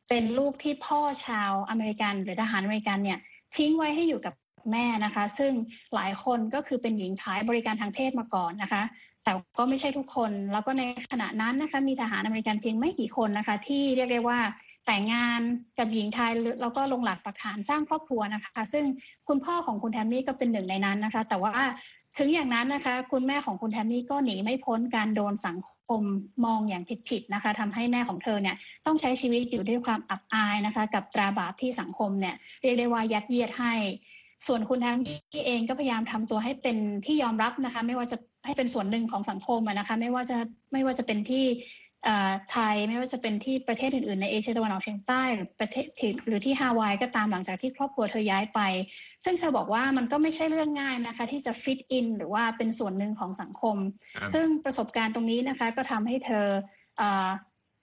[0.08, 3.18] เป็นลูกที่พ่อชาวอเมริกัน หรือทหารอเมริกันเนี่ย
[3.56, 4.34] ทิ้งไว้ให้อยู่กับ
[4.72, 5.52] แม่นะคะ ซึ่ง
[5.94, 8.82] หลายคนก็คือเป็นหญิงขายบริการทางเพศมาก่อนนะคะ
[9.24, 14.38] แต่ก็ไม่ใช่ทุกคน แล้วก็ในขณะนั้นนะคะมีทหารอเมริกันเพียงไม่กี่คนนะคะ ที่เรียกได้ว่า
[14.86, 15.40] แต่งงาน
[15.78, 18.84] กับหญิงไทยแล้วก็ลงหลักปักฐานสร้างครอบครัวนะคะ ซึ่ง
[19.28, 21.52] คุณพ่อของคุณแทมมี่ก็เป็นหนึ่งในนั้นนะคะ แต่ว่า
[22.18, 25.56] ถึงอย่างนั้นนะคะ คุณแม่ของคุณแทมมี่ก็หนีไม่พ้นการโดนสัง
[25.88, 26.02] คม
[26.44, 33.74] มองอย่างผิดๆนะคะทำให้แม่ของเธอเนี่ยต้องใช้ชีวิตอยู่ด้วยความอับอายนะคะ กับตราบาปที่สังคมเนี่ยเรียกได้ว่ายัดเยียดให้
[34.46, 40.38] ส่วนคุณแทมมี่เองก็พยายามทำตัวให้เป็นที่ยอมรับนะคะ ไม่ว่าจะให้เป็นส่วนหนึ่งของสังคมนะคะ ไม่ว่าจะ
[40.72, 41.44] ไม่ว่าจะเป็นที่
[42.50, 45.86] ไทยไม่ว่าจะเป็นที่ประเทศอื่นๆในเอเชียตะวันออกเฉียงใต้หรือประเทศ
[46.26, 48.60] หรือที่ฮาวายก็ตามหลังจากที่ครอบครัวเธอย้ายไป
[49.24, 53.76] ซึ่งเธอบอกว่ามันก็ไม่ใช่เรื่องง่ายนะคะ ที่จะฟิตอินหรือว่าเป็นส่วนหนึ่งของสังคม
[54.34, 56.46] ซึ่งประสบการณ์ตรงนี้นะคะก็ทำให้เธอ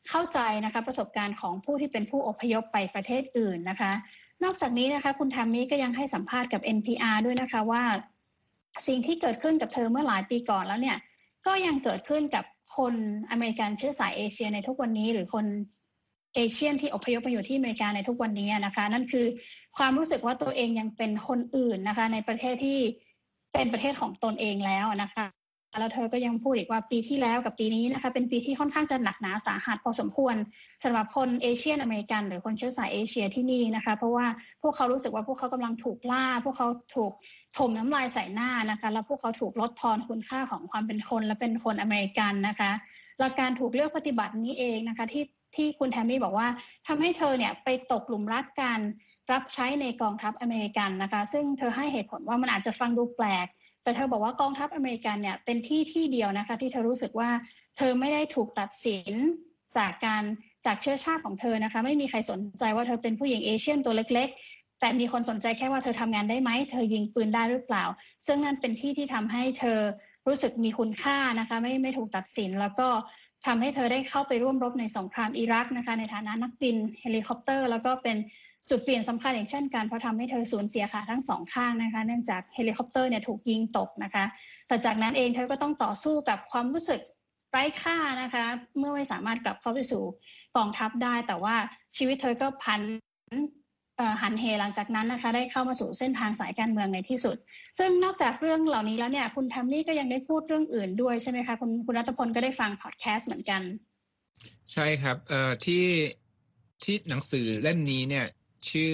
[0.09, 3.91] เข้าใจนะคะประสบการณ์ของผู้ที่เป็นผู้อพยพไปประเทศอื่นนะคะ
[4.43, 7.83] นอกจากนี้นะคะคุณทามี่ก็ยังให้สัมภาษณ์กับ NPR ด้วยนะคะว่า
[8.87, 10.97] สิ่งที่เกิดขึ้นกับเธอเมื่อหลายปีก่อนแล้วเนี่ย
[11.45, 12.45] ก็ยังเกิดขึ้นกับ
[12.77, 12.93] คน
[13.31, 15.45] อเมริกันเชื้อสายเอเชียในทุกวันนี้ หรือคน
[16.35, 19.25] เอเชียนที่อพยพมาอยู่ที่อเมริกาในทุกวันนี้นะคะ นั่นคือ
[19.77, 22.79] ความรู้สึกว่าตัวเองยังเป็นคนอื่นนะคะ ในประเทศที่
[23.53, 25.25] เป็นประเทศของตนเองแล้วนะคะ
[25.77, 30.35] แล้วเธอก็ยังพูดอีกว่าปีที่แล้วกับปีนี้นะคะเป็นปีที่ค่อนข้างจะหนักหนาสาหัสพอสมควร
[30.83, 34.25] สำหรับคนเอเชียนอเมริกันหรือคนเชื้อสายเอเชียที่นี่นะคะ เพราะว่า
[34.61, 37.11] พวกเขารู้สึกว่าพวกเขากำลังถูกล่า พวกเขาถูก
[37.57, 42.71] ถมน้ำลายใส่หน้านะคะ แล้วพวกเขาถูกลดทอนคุณค่าของความเป็นคนและเป็นคนอเมริกันนะคะ
[43.19, 46.47] หลักการถูกเลือกปฏิบัตินี้เองนะคะที่ที่คุณแทมมี่บอกว่า
[46.87, 48.79] ทำให้เธอเนี่ยไปตกหลุมรักการ
[49.31, 53.47] รับใช้ในกองทัพอเมริกันนะคะ ซึ่งเธอให้เหตุผลว่ามันอาจจะฟังดูแปลก
[53.89, 57.29] แต่เธอบอกว่ากองทัพอเมริกันเนี่ยเป็นที่ที่เดียวนะคะ ที่เธอรู้สึกว่า
[57.77, 59.13] เธอไม่ได้ถูกตัดสิน
[59.77, 60.23] จากการ
[60.65, 67.85] จากเชื้อชาติของเธอนะคะ ไม่มีใครสนใจว่าเธอเป็นผู้หญิงเอเชียนตัวเล็ก ๆ แต่มีคนสนใจแค่ว่าเธอทำงานได้ไหมเธอยิงปืนได้หรือเปล่า
[68.25, 69.79] ซึ่งนั่นเป็นที่ที่ทำให้เธอ
[70.27, 72.87] รู้สึกมีคุณค่านะคะ ไม่ไม่ถูกตัดสินแล้วก็
[73.45, 78.17] ทำให้เธอได้เข้าไปร่วมรบในสงครามอิรักนะคะ ในฐานะนักบินเฮลิคอปเตอร์ แล้วก็เป็น
[78.69, 84.25] จุดเปลี่ยนสำคัญอย่างเช่นกันเพราะทำให้เธอสูญเสียขาทั้งสองข้างนะคะ เนื่องจากเฮลิคอปเตอร์เนี่ยถูกยิงตกนะคะ
[84.67, 87.01] แต่จากนั้นเองเธอก็ต้องต่อสู้กับความรู้สึก
[87.51, 88.45] ไร้ค่านะคะ
[88.77, 90.03] เมื่อไม่สามารถกลับเข้าไปสู่
[90.57, 91.55] กองทัพได้ แต่ว่า
[91.97, 92.81] ชีวิตเธอก็พัน
[94.21, 97.37] หันเหหลังจากนั้นนะคะ ได้เข้ามาสู่เส้นทางสายการเมืองในที่สุด
[97.79, 103.61] ซึ่งนอกจากเรื่องเหล่านี้แล้วเนี่ย คุณแทมมี่ก็ยังได้พูดเรื่องอื่นด้วยใช่ไหมคะ คุณคุณรัตพลก็ได้ฟังพอดแคสต์เหมือนกัน
[104.71, 105.85] ใช่ครับเอ่อที่
[106.83, 108.25] ที่หนังสือเล่มนี้เนี่ย
[108.69, 108.93] ชื่อ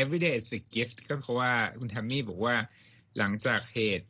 [0.00, 2.56] Every Day Is a Gift ก็เพราะว่าคุณแทมมี่บอกว่า
[3.18, 4.06] หลังจากเหตุ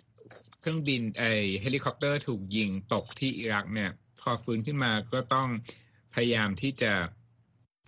[0.60, 1.24] เครื่องบินไอ
[1.60, 5.48] เฮลิคอปเตอร์ถูกยิงตกที่อิรักเนี่ย พอฟื้นขึ้นมาก็ต้อง
[6.14, 6.92] พยายามที่จะ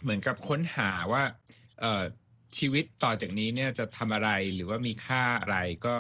[0.03, 1.23] เหมือนกับค้นหาว่า
[1.81, 2.03] เอ่อ
[2.59, 5.95] ชีวิตต่อจากนี้เนี่ยจะทำอะไรหรือว่ามีค่าอะไรก็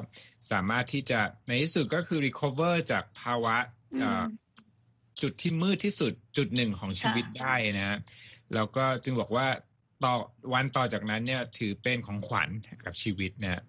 [0.51, 3.57] สามารถที่จะในที่สุดก็คือ recover จากภาวะ
[5.23, 7.99] จุดที่มืดที่สุดจุดหนึ่งของชีวิตได้นะ
[8.55, 9.47] แล้วก็จึงบอกว่า
[10.05, 10.15] ต่อ
[10.55, 12.49] วันต่อจากนั้นเนี่ยถือเป็นของขวัญ
[12.85, 13.63] กับชีวิตนะ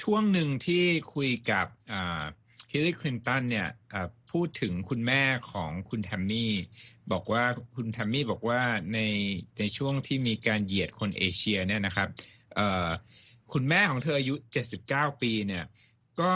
[0.00, 1.66] ช่วงหนึ่งที่คุยกับ
[2.72, 3.68] ฮิลลี่คลินตันเนี่ย
[4.30, 6.52] พูดถึงคุณแม่ของคุณแทมมี่
[7.12, 8.60] บอกว่าคุณแทมมี่บอกว่า
[8.94, 8.98] ใน
[9.58, 12.08] ในช่วงที่มีการเหยียดคนเอเชียเนี่ยนะครับ
[13.52, 14.34] คุณแม่ของเธออายุ
[14.78, 15.64] 79 ปีเนี่ย
[16.20, 16.32] ก็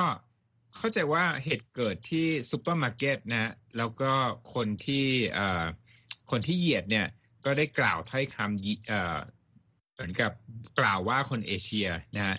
[0.76, 4.12] เข้าใจว่าเหตุเกิดที่ซูเปอร์มาร์เก็ตนะแล้วก็
[4.54, 5.06] คนที่
[6.30, 7.06] คนที่เหยียดเนี่ย
[7.44, 8.58] ก็ได้กล่าวถ้อยคำ
[9.94, 10.32] เหมือนกับ
[10.78, 12.36] กล่าวว่าคนเอเชียนะฮะ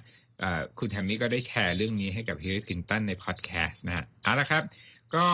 [0.80, 4.64] คุณแทมมี่ก็ได้แชร์เรื่องนี้ให้กับฮิลลี่คลินตันในพอดแคสต์นะฮะเอาละครับ
[5.16, 5.26] ก็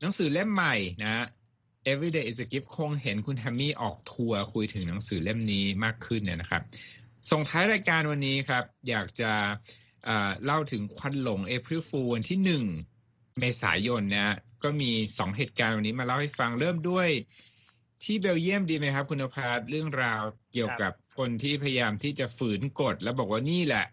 [0.00, 1.24] หนังสือเล่มใหม่นะ
[1.92, 6.62] Everyday is a gift คงเห็นคุณแฮมมี่ออกทัวร์คุยถึงหนังสือเล่มนี้มากขึ้นเนี่ยนะครับ
[7.30, 9.32] ส่งท้ายรายการวันนี้ครับ อยากจะ
[10.44, 12.64] เล่าถึงควันหลง April Fool วันที่หนึ่ง
[13.38, 17.08] เมษายนนะก็มีสองเหตุการณ์วันนี้มาเล่าให้ฟังเริ่มด้วย
[18.04, 23.86] ที่เบลเยียมดีไหมครับ คุณภาเรื่องราวเกี่ยวกับคนที่พยายามที่จะฝืนกฎแล้วบอกว่านี่แหละ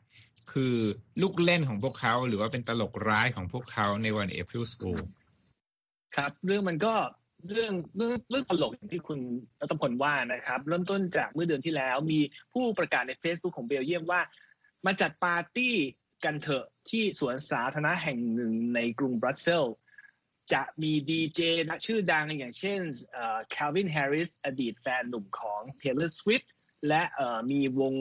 [0.52, 0.76] คือ
[1.22, 5.02] ลูกเล่นของพวกเขาหรือว่าเป็นตลกร้ายของพวกเขาในวัน April Fool
[6.16, 6.94] ครับ เรื่องมันก็
[7.52, 9.20] เรื่องเรื่องเรื่องตลกอย่างที่คุณ
[9.60, 12.20] รัตพลว่านะครับ เริ่มต้นจากเมื่อเดือนที่แล้ว มี
[12.54, 14.22] ผู้ประกาศใน Facebook ของเบลเยียมว่า
[14.86, 15.76] มาจัดปาร์ตี้
[16.26, 19.64] กันเถอะที่สวนสาธารณะแห่งหนึ่งในกรุงบรัสเซล
[20.54, 22.80] จะมีดีเจนักชื่อดังอย่างเช่น
[23.50, 26.48] แคลวินแฮร์ริสอดีตแฟนหนุ่มของ Taylor Swift
[26.88, 27.04] และ
[27.52, 27.94] มีวง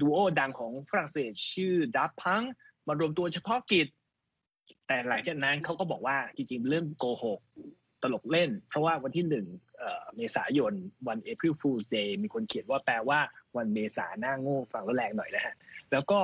[0.00, 2.42] ดูโอดังของฝรั่งเศสชื่อดับพัง
[2.86, 3.88] มารวมตัวเฉพาะกิจ
[4.86, 7.40] แต่หลังจากนั้นเขาก็บอกว่าจริงๆ เรื่องโกหก
[8.02, 9.46] ตลกเล่น เพราะว่าวันที่หนึ่ง
[10.16, 10.72] เมษายน
[11.08, 13.20] วัน April Fool's Day มีคนเขียนว่าแปลว่า
[13.56, 15.54] วันเมษาหน้าโง่ฟังแล้วแรงหน่อยนะฮะ
[15.92, 16.20] แล้วก็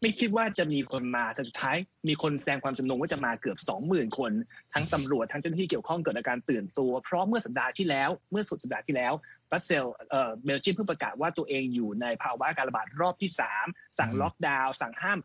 [0.00, 1.76] ไม่คิดว่าจะมีคนมาแต่สุดท้าย
[2.08, 4.32] มีคนแสดงความจำนงว่าจะมาเกือบสองหมื่นคน
[4.74, 9.12] ทั้งตำรวจทั้งเจ้าหน้าที่เกี่ยวข้องเกิดอาการตื่นตัว เพราะเมื่อสัปดาห์ที่แล้วเมื่อสุดสัปดาห์ที่แล้ว
[9.50, 13.66] บรัสเซลส์เอ่อเบลเยียมเพิ่งประกาศว่าตัวเองอยู่ในภาวะการระบาดรอบที่สาม
[13.98, 15.18] สั่งล็อกดาวน์สั่งห้าม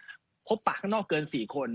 [0.47, 1.69] พบปะข้างนอกเกินสี่คน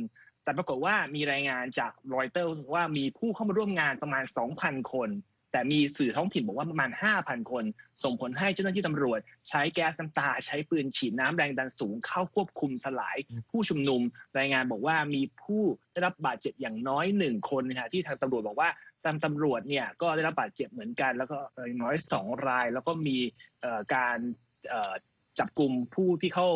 [0.44, 4.24] แต่ปรากฏว่ามีรายงานจากรอยเตอร์ว่ามีผู้เข้ามาร่วมงานประมาณ
[4.58, 5.08] 2,000 คน
[5.52, 7.64] แต่มีสื่อท้องถิ่นบอกว่าประมาณ 5,000 คน
[8.04, 13.16] ส่งผลให้เจ้าหน้าที่ตำรวจ ใช้แก๊สน้ำตา ใช้ปืนฉีดน้ำแรงดันสูงเข้าควบคุมสลาย
[13.50, 14.00] ผู้ชุมนุม
[14.38, 18.68] รายงานบอกว่ามีผู้ได้รับบาดเจ็บอย่างน้อยหนึ่งคนนะฮะที่ทางตำรวจบอกว่า
[19.04, 23.18] ตามตำรวจเนี่ยก็ได้รับบาดเจ็บเหมือนกัน แล้วก็อย่างน้อยสองราย แล้วก็มี
[23.94, 24.18] การ
[25.38, 26.48] จับกลุ่มผู้ที่เข้า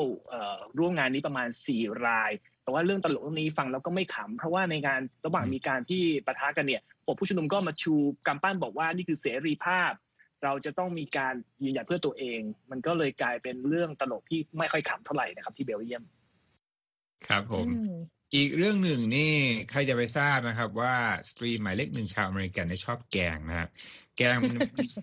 [0.79, 7.95] ร่วมงานนี้ประมาณ 4 ราย แต่ว่าเรื่องตลกเรื่องนี้ฟังแล้วก็ไม่ขำ เพราะว่าในงานระหว่างมีการที่ปะทะกันเนี่ย กผู้ชุมนุมก็มาชู
[8.27, 9.93] กำปั้นบอกว่านี่คือเสรีภาพ
[10.45, 12.41] เราจะต้องมีการยืนหยัดเพื่อตัวเอง
[12.71, 16.05] มันก็เลยกลายเป็นเรื่องตลกที่ไม่ค่อยขำเท่าไหร่นะครับที่เบลเยียม
[17.29, 17.67] ครับผม
[18.35, 19.35] อีกเรื่องหนึ่งนี่
[19.71, 20.95] ใครจะไปทราบนะครับ ว่า
[21.29, 23.69] สตรีหมายเลขหนึ่งชาวอเมริกันชอบแกงนะครับ
[24.17, 24.39] แกง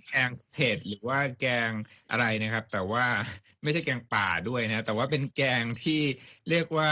[0.09, 1.71] แกงเผ็ดหรือว่าแกง
[2.11, 3.05] อะไรนะครับ แต่ว่า
[3.63, 6.01] ไม่ใช่แกงป่าด้วยนะ แต่ว่าเป็นแกงที่
[6.49, 6.91] เรียกว่า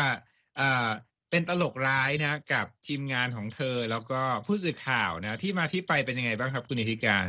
[0.60, 0.90] อ่า
[1.30, 7.28] เป็นตลกร้ายนะกับทีมงานของเธอแล้วก็ผู้สื่อข่าวนะที่มาที่ไปเป็นยังไงบ้างครับคุณอิทธิการ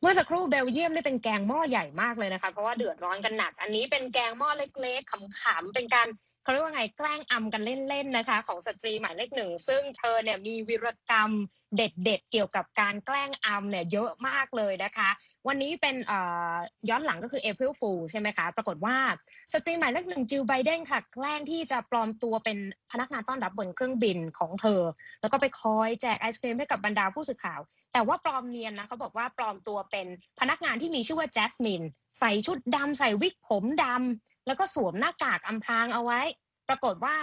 [0.00, 6.06] เมื่อสักครู่เบลเยียมได้เป็นแกงหม้อใหญ่มากเลยนะคะ เพราะว่าเดือดร้อนกันหนัก อันนี้เป็นแกงหม้อเล็กๆขำๆเป็นการ
[6.42, 11.30] เขาเรียกว่าไงแกล้งอำกันเล่นๆนะคะ ของสตรีหมายเลขหนึ่งซึ่งเธอเนี่ยมีวิรกรรม
[11.76, 15.08] เด็ดๆ เกี่ยวกับการแกล้งอำเนี่ยเยอะมากเลยนะคะ
[15.48, 15.96] วันนี้เป็น
[16.88, 18.96] ย้อนหลังก็คือ April Fool ใช่ไหมคะ ปรากฏว่า
[19.52, 22.58] สตรีหมายเลขหนึ่งจิลไบเดนค่ะ แกล้งที่จะปลอมตัวเป็น
[22.92, 24.80] พนักงานต้อนรับบนเครื่องบินของเธอ
[25.20, 27.60] แล้วก็ไปคอยแจกไอศครีมให้กับบรรดาผู้สื่อข่าว
[27.92, 30.06] แต่ว่าปลอมเนียนนะเขาบอกว่าปลอมตัวเป็น
[30.40, 31.82] พนักงานที่มีชื่อว่าแจสมิน
[32.20, 36.20] ใส่ชุดดำใส่วิกผมดำแล้วก็สวมหน้ากากอำพรางเอาไว้
[36.68, 37.16] ปรากฏว่า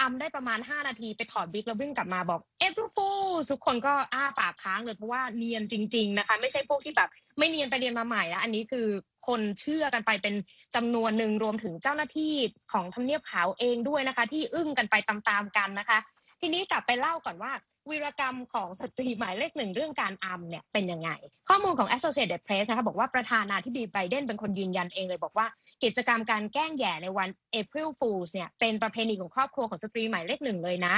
[0.00, 3.08] อำได้ประมาณ 5 นาทีไปถอดวิกแล้ววิ่งกลับมาบอกเอฟฟู
[3.50, 8.86] ทุกคนก็อ้าปากค้างเลยเพราะว่าเนียนจริง ๆนะคะ ไม่ใช่พวกที่แบบไม่เนียนไปเรียนมาใหม่แล้วอันนี้คือ
[9.28, 10.34] คนเชื่อกันไปเป็น
[10.74, 12.34] จำนวนหนึ่งรวมถึงเจ้าหน้าที่
[12.72, 15.98] ของทำเนียบขาวเองด้วยนะคะ ที่อึ้งกันไปตามๆกันนะคะ
[16.40, 17.52] ทีนี้กลับไปเล่าก่อนว่า
[17.90, 21.10] วีรกรรมของสตรีหมายเลขหนึ่งเรื่องการอัมเนี่ยเป็นยังไง
[21.48, 25.46] ข้อมูลของ Associated Press นะคะบอกว่าประธานาธิบดีไบเดนเป็นคนยืนยันเองเลยบอกว่า
[25.84, 27.28] กิจกรรมการแกล้งแย่ในวัน
[27.60, 30.94] April Fools เนี่ยเป็นประเพณีของครอบครัวของสตรีหมายเลขหนึ่งเลยนะ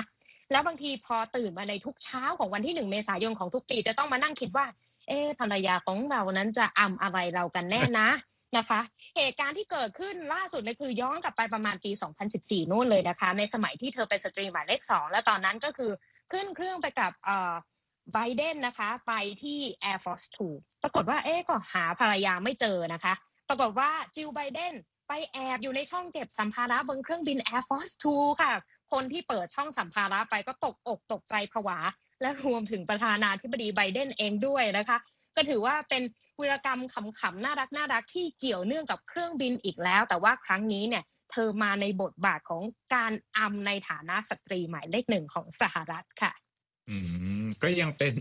[0.51, 4.67] แล้วบางทีพอตื่นมาในทุกเช้าของวันที่หนึ่งเมษายนของทุกปีจะต้องมานั่งคิดว่า
[5.09, 8.09] เอ๊ภรรยาของเรานั้นจะอำอะไรเรากันแน่นะ
[8.57, 8.81] นะคะ
[9.17, 11.91] เหตุการณ์ที่เกิดขึ้นล่าสุดเลยคือย้อนกลับไปประมาณปี
[12.31, 15.91] 2014 นู่นเลยนะคะ ในสมัยที่เธอเป็นสตรีหมายเลขสองและตอนนั้นก็คือ
[16.33, 17.53] ขึ้นเครื่องไปกับเอ่อ
[18.13, 19.59] ไบเดนนะคะ ไปที่
[19.91, 23.15] Air Force 2ปรากฏว่าเอ๊ก็หาภรรยาไม่เจอนะคะ
[23.53, 24.75] รากฏว่าจิลไบเดน
[25.09, 28.53] ไปแอบอยู่ในช่องเก็บสัมภาระบนเครื่องบิน Air Force 2 ค่ะ
[28.93, 31.79] คนที่เปิดช่องสัมภาระไปก็ตกอกตกใจผวา
[32.21, 34.99] และรวมถึงประธานาธิบดีไบเดนเองด้วยนะคะ
[35.37, 36.03] ก็ถือว่าเป็น
[36.41, 42.63] วิรกรรมขำๆน่ารักน่ารักที่เกี่ยวเนื่องกับเครื่องบินอีกแล้ว แต่ว่าครั้งนี้เนี่ยเธอมาในบทบาทของ
[42.95, 46.33] การอำในฐานะสตรีหมายเลขหนึ่งของสหรัฐค่ะ
[46.89, 46.97] อื
[47.43, 48.15] มก็ยังเป็น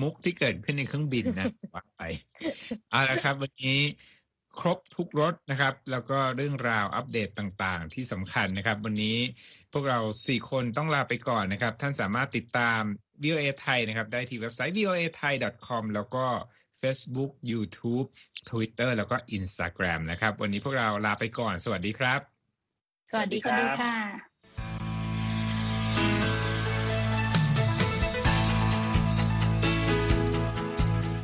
[0.00, 2.02] มุกที่เกิดขึ้นในเครื่องบินนะว่าไป
[2.90, 3.78] เอาละครับ วันนี้
[4.58, 9.18] ครบทุกรถนะครับ แล้วก็เรื่องราวอัปเดตต่างๆ ที่สำคัญนะครับ วันนี้
[9.72, 12.80] พวกเราสี่คนต้องลาไปก่อนนะครับ ท่านสามารถติดตาม
[13.24, 15.34] VOA ไทยนะครับ ได้ที่เว็บไซต์ voa thai
[15.66, 16.26] com แล้วก็
[16.82, 18.06] Facebook YouTube
[18.48, 22.20] Twitter แล้วก็ Instagram นะครับ วันนี้พวกเราลาไปก่อน สวัสดีครับ
[23.10, 23.38] สวัสดี
[23.80, 24.89] ค่ะ